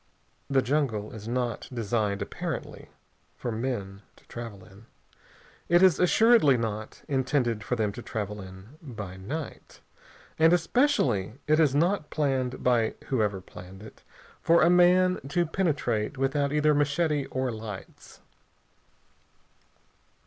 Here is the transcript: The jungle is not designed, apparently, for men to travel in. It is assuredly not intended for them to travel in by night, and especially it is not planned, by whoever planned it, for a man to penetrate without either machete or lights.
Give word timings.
The 0.49 0.63
jungle 0.63 1.11
is 1.13 1.27
not 1.27 1.69
designed, 1.71 2.23
apparently, 2.23 2.89
for 3.37 3.51
men 3.51 4.01
to 4.15 4.25
travel 4.27 4.65
in. 4.65 4.87
It 5.69 5.83
is 5.83 5.99
assuredly 5.99 6.57
not 6.57 7.03
intended 7.07 7.63
for 7.63 7.75
them 7.75 7.91
to 7.91 8.01
travel 8.01 8.41
in 8.41 8.79
by 8.81 9.17
night, 9.17 9.79
and 10.39 10.53
especially 10.53 11.33
it 11.45 11.59
is 11.59 11.75
not 11.75 12.09
planned, 12.09 12.63
by 12.63 12.95
whoever 13.09 13.41
planned 13.41 13.83
it, 13.83 14.01
for 14.41 14.63
a 14.63 14.71
man 14.71 15.19
to 15.29 15.45
penetrate 15.45 16.17
without 16.17 16.51
either 16.51 16.73
machete 16.73 17.25
or 17.27 17.51
lights. 17.51 18.21